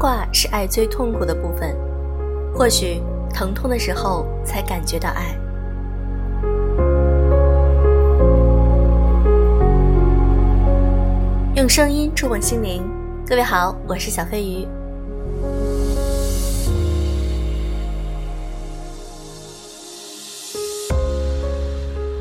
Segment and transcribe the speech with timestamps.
[0.00, 1.76] 挂是爱最痛苦的部分，
[2.54, 3.02] 或许
[3.34, 5.38] 疼痛的时候才感觉到爱。
[11.54, 12.82] 用声音触碰心灵，
[13.26, 14.66] 各位好，我是小飞鱼。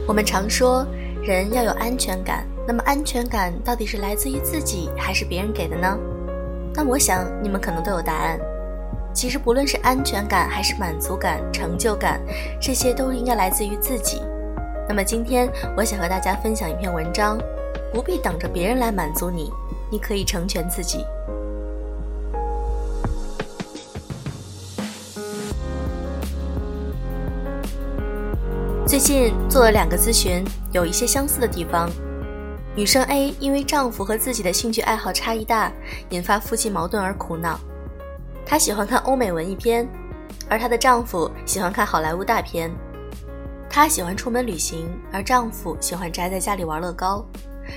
[0.06, 0.86] 我们常说
[1.24, 5.98] 人要有安全感，那么安全感到底是来自于自己还是别人给的呢？
[6.74, 8.40] 那我想你们可能都有答案。
[9.14, 12.22] 其实不论是安全感还是满足感、成就感，
[12.62, 14.22] 这些都应该来自于自己。
[14.88, 17.38] 那么今天我想和大家分享一篇文章，
[17.94, 19.52] 不必等着别人来满足你，
[19.92, 21.06] 你可以成全自己。
[28.86, 31.90] 最近做了两个咨询，有一些相似的地方。
[32.80, 35.70] 女生 A 因为丈夫和自己的兴趣爱好差异大，
[36.12, 37.60] 引发夫妻矛盾而苦恼。
[38.46, 39.86] 她喜欢看欧美文艺片，
[40.48, 42.72] 而她的丈夫喜欢看好莱坞大片。
[43.70, 47.22] 她喜欢出门旅行，而丈夫喜欢宅在家里玩乐高。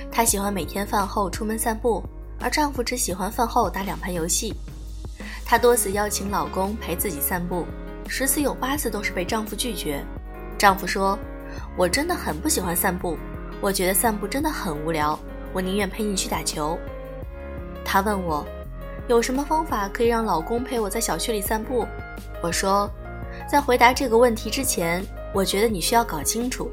[0.09, 2.01] 她喜欢每天饭后出门散步，
[2.39, 4.55] 而丈夫只喜欢饭后打两盘游戏。
[5.43, 7.65] 她多次邀请老公陪自己散步，
[8.07, 10.01] 十次有八次都是被丈夫拒绝。
[10.57, 11.19] 丈夫说
[11.75, 13.17] ：“我真的很不喜欢散步，
[13.63, 15.17] 我觉得散步真的很无聊，
[15.53, 16.77] 我宁愿陪你去打球。”
[17.85, 18.45] 她问我
[19.07, 21.87] ：“有什么方法可以让老公陪我在小区里散步？”
[22.43, 22.91] 我说
[23.49, 25.01] ：“在回答这个问题之前，
[25.33, 26.69] 我觉得你需要搞清楚，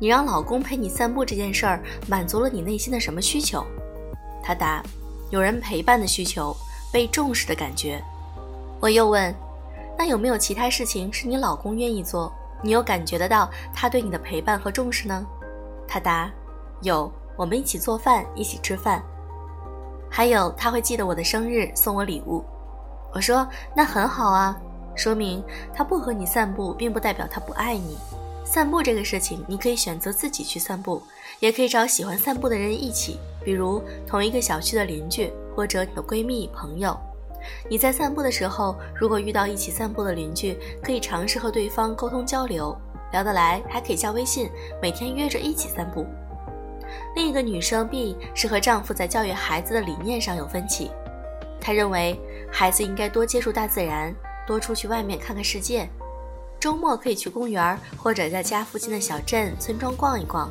[0.00, 3.64] 你让老公陪你散步这件事儿满足了你内心的什么需求？”
[4.42, 4.82] 她答
[5.30, 6.56] ：“有人陪伴的需求，
[6.92, 8.02] 被重视的感觉。”
[8.82, 9.32] 我又问
[9.96, 12.32] ：“那有没有其他事情是你老公愿意做？”
[12.64, 15.24] 你又感觉得到他对你的陪伴和重视呢？
[15.92, 16.32] 他答：
[16.80, 19.02] 有，我们一起做饭，一起吃饭，
[20.08, 22.42] 还有他会记得我的生日送我礼物。
[23.12, 24.58] 我说那很好啊，
[24.94, 25.44] 说明
[25.74, 27.98] 他不和你散步，并不代表他不爱你。
[28.42, 31.02] 散步这个事情，你可以选择自己去散步，
[31.40, 36.98] 也可以找喜欢散步的人一起，比如同一个小区的邻居，或者你的闺蜜朋友。
[37.68, 42.74] 你在散步的时候，如果遇到一起散步的邻居，可以尝试和对方沟通交流，
[43.12, 44.50] 聊得来还可以加微信，
[44.80, 46.06] 每天约着一起散步。
[47.14, 50.90] 另一个女生 B 是和丈夫在教育孩子的理念上有分歧，
[51.60, 52.18] 她认为
[52.50, 54.14] 孩子应该多接触大自然，
[54.46, 55.88] 多出去外面看看世界，
[56.58, 60.50] 周末可以去公园或者在家附近的小镇、村庄逛一逛，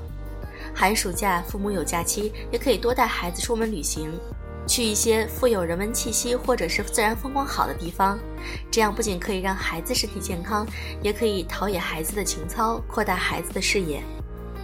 [0.73, 4.11] 寒暑假父母有假期也可以多带孩子出门旅行。
[4.71, 8.17] 去一些富有人文气息或者是自然风光好的地方，
[8.71, 10.65] 这样不仅可以让孩子身体健康，
[11.01, 14.01] 也可以陶冶孩子的情操，扩大孩子的视野。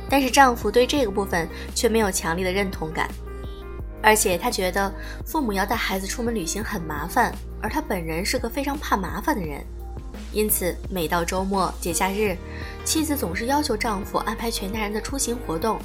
[0.09, 3.09] 但是丈夫对这个部分却没有强烈的认同感，
[4.01, 4.89] 而且他觉得
[5.25, 9.61] 父母要带孩子出门旅行很麻烦，而他本人是个非常怕麻烦的人，
[10.31, 12.37] 因此每到周末节假日，
[12.85, 15.77] 妻子总是要求丈夫安排全家人的出行活动。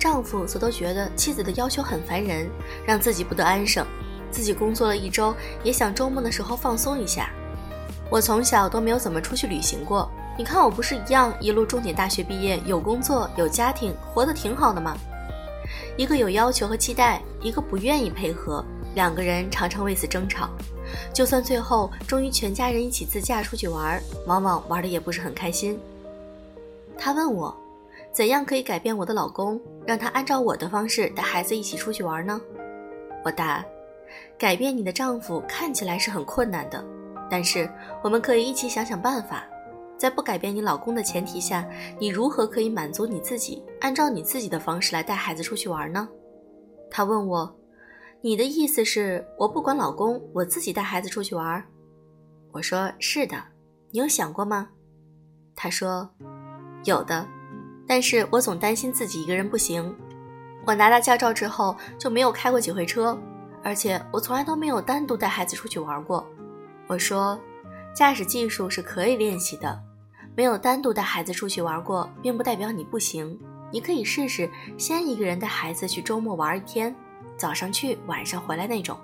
[0.00, 2.48] 丈夫则都觉得妻子的要求很烦人，
[2.86, 3.86] 让自己不得安生。
[4.30, 7.28] 自己工作了一周，也想周末的时候放松一下。
[8.08, 14.96] 我从小都没有怎么出去旅行过，你看我不是一样一路重点大学毕业，有工作有家庭，活得挺好的吗？
[15.98, 20.48] 一个有要求和期待，一个不愿意配合，两个人常常为此争吵。
[21.12, 25.78] 就算最后终于全家人一起自驾出去玩，往往玩的也不是很开心。
[26.96, 27.54] 他问我。
[28.12, 32.40] 怎样可以改变我的老公，让他按照我的方式带孩子一起出去玩呢？
[33.24, 33.64] 我答：
[34.38, 36.84] 改变你的丈夫看起来是很困难的，
[37.30, 37.70] 但是
[38.02, 39.44] 我们可以一起想想办法。
[39.98, 41.68] 在不改变你老公的前提下，
[41.98, 46.08] 你如何可以满足你自己，按照你自己的方式来带孩子出去玩呢？
[46.90, 47.54] 他问我：
[48.22, 51.62] 你的意思是我不管老公，我自己带孩子出去玩？
[52.52, 53.36] 我说：是的。
[53.90, 54.70] 你有想过吗？
[55.54, 56.08] 他说：
[56.84, 57.28] 有的。
[57.90, 59.92] 但是我总担心自己一个人不行。
[60.64, 63.18] 我拿到驾照之后就没有开过几回车，
[63.64, 66.24] 而且我从来都没有单独带孩子出去玩过。
[66.86, 67.36] 我说，
[67.92, 69.76] 驾驶技术是可以练习的，
[70.36, 73.36] 没有单独带孩子出去玩过，并不代表你不行。
[73.72, 74.48] 你可以试试
[74.78, 76.94] 先一个人带孩子去周末玩一天，
[77.36, 78.96] 早上去，晚上回来那种。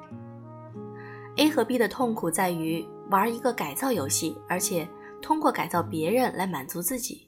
[1.38, 4.86] A 和 B 的痛苦在于玩一个改造游戏，而且
[5.20, 7.25] 通过改造别人来满足自己。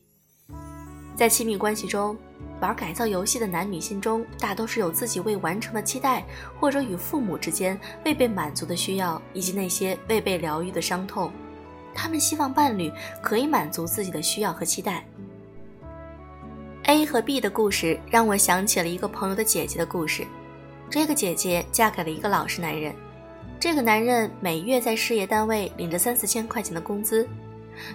[1.19, 2.17] 在亲密关系中，
[2.61, 6.25] 玩改造游戏的男女心中，大都是有自己未完成的期待，
[6.61, 11.33] 或者与父母之间未被满足的需要，以及那些未被疗愈的伤痛。
[11.93, 12.89] 他们希望伴侣
[13.21, 15.05] 可以满足自己的需要和期待。
[16.85, 20.25] A 和 B 的故事让我想起了一个朋友的姐姐的故事。
[20.89, 22.95] 这个姐姐嫁给了一个老实男人，
[23.59, 27.29] 这个男人每月在事业单位领着三四千块钱的工资，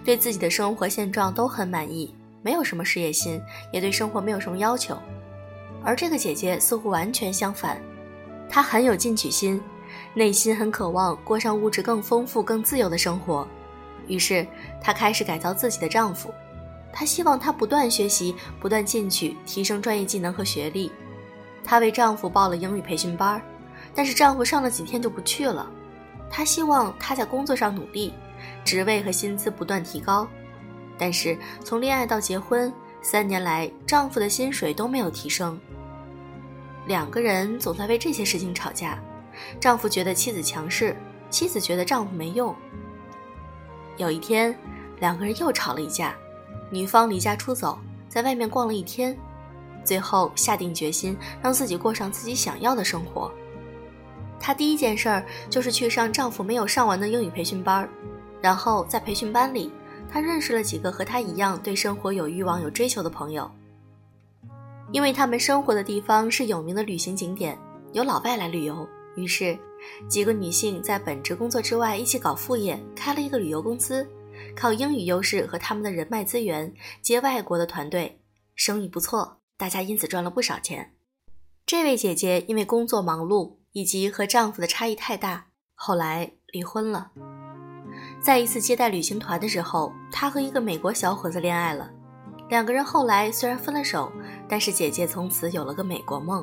[0.03, 3.41] 对自己的生活现状都很满意，没有什么事业心，
[3.71, 4.95] 也对生活没有什么要求。
[5.83, 7.81] 而这个姐姐似乎完全相反，
[8.49, 9.59] 她很有进取心，
[10.13, 13.47] 内心很渴望过上物质更丰富、更自由的生活。
[14.07, 14.45] 于是，
[14.81, 16.33] 她开始改造自己的丈夫。
[16.91, 20.91] 她希望他不断学习、不断进取，提升专业技能和学历。
[21.63, 23.41] 她为丈夫报了英语培训班，
[23.95, 25.65] 但是丈夫上了几天就不去了。
[26.29, 28.13] 她希望他在工作上努力，
[28.63, 30.27] 职位和薪资不断提高。
[30.97, 35.59] 但是从恋爱到结婚三年来，丈夫的薪水都没有提升。
[36.85, 39.01] 两个人总在为这些事情吵架，
[39.59, 40.95] 丈夫觉得妻子强势，
[41.29, 42.55] 妻子觉得丈夫没用。
[43.97, 44.55] 有一天，
[44.99, 46.15] 两个人又吵了一架，
[46.69, 47.79] 女方离家出走，
[48.09, 49.17] 在外面逛了一天，
[49.83, 53.31] 最后下定决心让自己过上自己想要的生活。
[54.39, 57.87] 她第一件事儿就是去上丈夫没有上完的英语培训班，
[58.41, 59.71] 然后在培训班里，
[60.13, 63.49] 她认识了几个和她一样对生活有欲望、有追求的朋友。
[64.91, 67.57] 因为他们生活的地方是有名的旅行景点，
[67.93, 69.57] 有老外来旅游，于是
[70.07, 74.07] 几个女性在本职工作之外一起搞副业，开了一个旅游公司，
[74.55, 76.71] 靠英语优势和他们的人脉资源
[77.01, 78.21] 接外国的团队，
[78.53, 80.93] 生意不错，大家因此赚了不少钱。
[81.65, 87.09] 这位姐姐因为工作忙碌以及和丈夫的差异太大，后来离婚了。
[88.23, 91.91] 在一次接待旅行团的时候，她和一个美国小伙子恋爱了。
[92.49, 94.09] 两个人后来虽然分了手，
[94.47, 96.41] 但是姐姐从此有了个美国梦。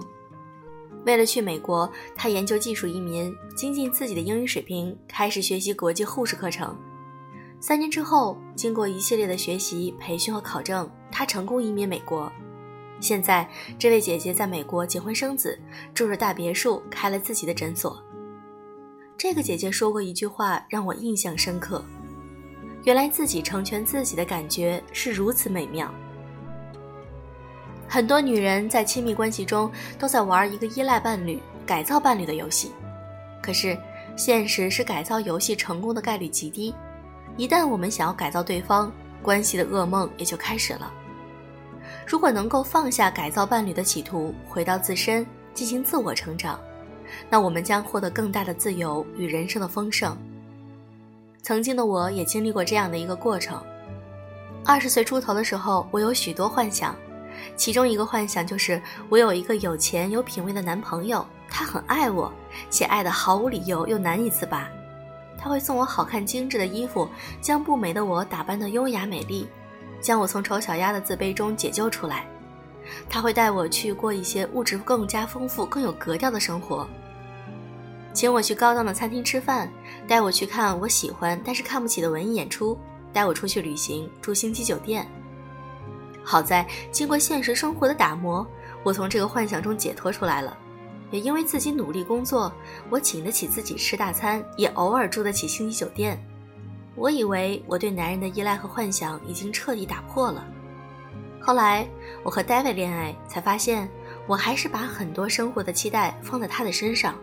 [1.06, 6.76] 为了去美国，她研究技术移民，精进自己的英语水平，开始学习国际护士课程。
[7.60, 12.30] 三年之后，经过一系列的学习、培训和考证，她成功移民美国。
[13.00, 13.48] 现在，
[13.78, 15.58] 这位姐姐在美国结婚生子，
[15.94, 18.04] 住着大别墅，开了自己的诊所。
[19.22, 21.84] 这个姐姐说过一句话，让我印象深刻。
[22.84, 25.92] 原来自己成全自己的感觉是如此美妙。
[27.86, 32.72] 很多女人在亲密关系中都在玩一个依赖伴侣、改造伴侣的游戏，
[33.42, 33.76] 可是
[34.16, 36.74] 现实是改造游戏成功的概率极低。
[37.36, 38.90] 一旦我们想要改造对方，
[39.22, 40.90] 关系的噩梦也就开始了。
[42.06, 46.58] 如果能够放下改造伴侣的企图，回到自身进行自我成长，
[47.28, 50.16] 那我们将获得更大的自由与人生的丰盛。
[51.42, 53.62] 曾经的我也经历过这样的一个过程。
[54.64, 56.94] 二十岁出头的时候，我有许多幻想，
[57.56, 62.30] 其中一个幻想就是我有一个有钱有品位的男朋友，他很爱我，
[62.68, 64.68] 且爱得毫无理由又难以自拔。
[65.38, 67.08] 他会送我好看精致的衣服，
[67.40, 69.48] 将不美的我打扮得优雅美丽，
[69.98, 72.26] 将我从丑小鸭的自卑中解救出来。
[73.08, 76.88] 他会带我去过一些物质更加丰富、更有格调的生活。
[78.12, 79.70] 请我去高档的餐厅吃饭，
[80.08, 82.76] 带我去看我喜欢但是看不起的文艺演出，
[83.12, 85.06] 带我出去旅行，住星级酒店。
[86.24, 88.46] 好在经过现实生活的打磨，
[88.82, 90.56] 我从这个幻想中解脱出来了。
[91.10, 92.52] 也因为自己努力工作，
[92.88, 96.20] 我请得起自己吃大餐，也偶尔住得起星级酒店。
[96.94, 100.44] 我以为我对男人的依赖和幻想已经彻底打破了。
[101.50, 101.84] 后来
[102.22, 103.90] 我和 David 恋爱，才发现
[104.28, 107.18] 我还是把很多生活的期待放在他的身上。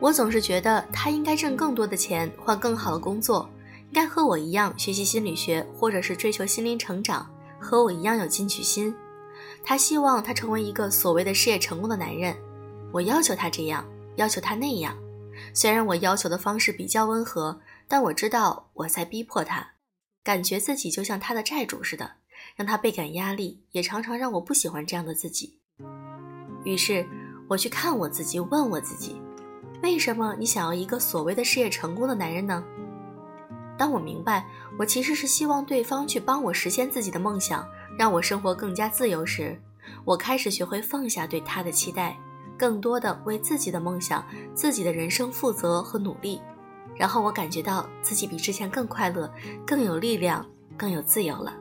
[0.00, 3.50] 我总是觉得他应该挣更多的钱，换更好的工作，
[3.88, 8.96] 应该和我一样学习心理学，或者是追求心灵成长，和我一样有进取心。
[9.62, 12.34] 他希望他成为一个所谓的事业成功的男人，
[12.92, 14.96] 我要求他这样，要求他那样。
[15.52, 19.72] 虽然我要求的方式比较温和，但我知道我在逼迫他，
[20.24, 22.12] 感觉自己就像他的债主似的，
[22.54, 25.58] 让他倍感压力，也常常让我不喜欢这样的自己。
[26.64, 27.06] 于是
[27.48, 29.20] 我去看我自己，问我自己。
[29.82, 32.64] 为什么你想要一个所谓的事业成功的男人呢？
[33.78, 34.46] 当我明白
[34.78, 39.60] 我其实是希望对方去帮我实现自己的梦想，让我生活更加自由时，
[40.04, 42.18] 我开始学会放下对他的期待，
[42.56, 44.24] 更多的为自己的梦想、
[44.54, 46.40] 自己的人生负责和努力。
[46.96, 49.30] 然后我感觉到自己比之前更快乐、
[49.66, 51.54] 更有力量、更有自由了。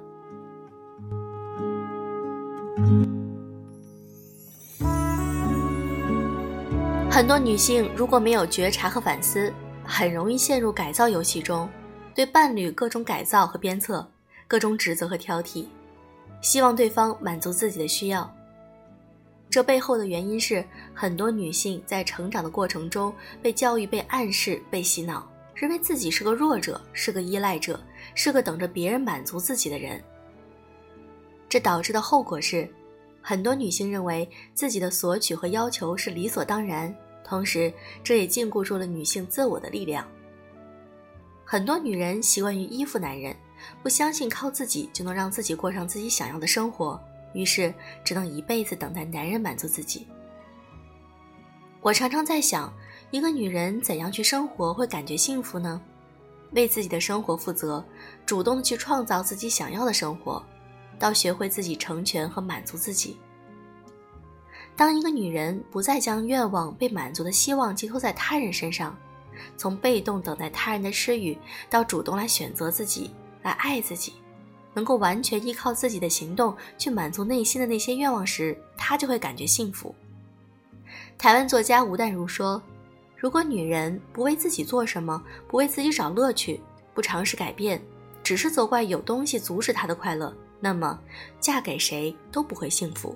[7.15, 9.49] 很多女性如果没有觉察和反思，
[9.85, 11.69] 很容易陷入改造游戏中，
[12.13, 14.05] 对伴侣各种改造和鞭策，
[14.49, 15.65] 各种指责和挑剔，
[16.41, 18.29] 希望对方满足自己的需要。
[19.49, 20.61] 这背后的原因是，
[20.93, 27.79] 很多女性在成长的过程中被教育、被暗示、被洗脑，认为自己是个弱者，是个依赖者，
[28.13, 30.03] 是个等着别人满足自己的人。
[31.47, 32.69] 这导致的后果是，
[33.21, 36.93] 很多女性认为自己的索取和要求是理所当然。
[37.25, 40.07] 同时这也禁锢住了女性自我的力量。
[41.43, 43.35] 很多女人习惯于依附男人，
[43.81, 46.99] 不相信靠自己就能让自己过上自己想要的生活，
[47.33, 50.07] 于是只能一辈子等待男人满足自己。
[51.81, 52.71] 我常常在想，
[53.11, 55.81] 一个女人怎样去生活会感觉幸福呢？
[56.51, 57.83] 为自己的生活负责，
[58.25, 60.43] 主动去创造自己想要的生活，
[60.97, 63.17] 到学会自己成全和满足自己。
[64.75, 68.95] 当一个女人不再将愿望被满足的希望寄托在他人身上，
[69.55, 71.37] 从被动等待他人的施予，
[71.69, 74.13] 到主动来选择自己，来爱自己，
[74.73, 79.95] 能够完全依靠自己的行动去满足内心的那些愿望时，她就会感觉幸福。
[81.17, 82.61] 台湾作家吴淡如说
[83.15, 86.59] ：“如果女人不为自己做什么，不为自己找乐趣，
[86.93, 87.81] 不尝试改变，
[88.21, 90.99] 只是责怪有东西阻止她的快乐，那么
[91.39, 93.15] 嫁给谁都不会幸福。”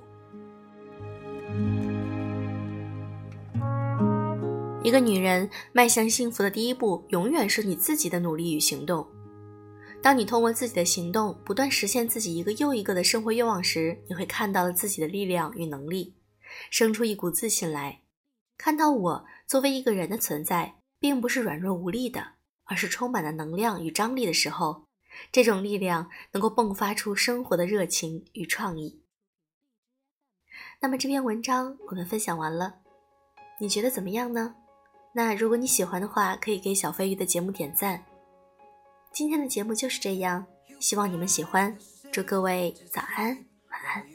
[4.89, 9.07] 一个女人迈向幸福的第一步，永远是你自己的努力与行动。
[10.01, 16.15] 当你通过自己的行动不断实现自己一个又一个的生活愿望时，你会看到了自己的力量与能力，
[16.71, 18.01] 生出一股自信来。
[18.57, 22.25] 看到我作为一个人的存在，并不是软弱无力的，
[22.63, 24.87] 而是充满了能量与张力的时候，
[25.31, 29.03] 这种力量能够迸发出生活的热情与创意。
[30.81, 32.79] 那么这篇文章我们分享完了，
[33.59, 34.55] 你觉得怎么样呢？
[35.13, 38.03] 那如果你喜欢的话，可以给小飞鱼的节目点赞。
[39.11, 40.45] 今天的节目就是这样，
[40.79, 41.75] 希望你们喜欢。
[42.11, 44.05] 祝各位早安，晚安。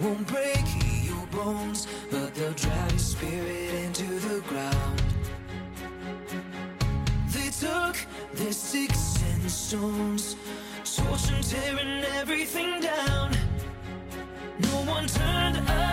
[0.00, 0.64] Won't break
[1.04, 5.02] your bones, but they'll drive your spirit into the ground.
[7.28, 7.96] They took
[8.34, 10.36] their sticks and stones,
[10.84, 13.36] torch and tearing everything down.
[14.58, 15.85] No one turned up.